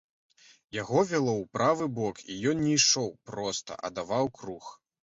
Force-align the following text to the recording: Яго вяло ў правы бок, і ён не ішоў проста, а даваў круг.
Яго 0.81 1.03
вяло 1.11 1.35
ў 1.35 1.43
правы 1.57 1.85
бок, 2.01 2.25
і 2.31 2.41
ён 2.53 2.57
не 2.65 2.73
ішоў 2.81 3.09
проста, 3.33 3.81
а 3.85 3.97
даваў 4.01 4.35
круг. 4.43 4.77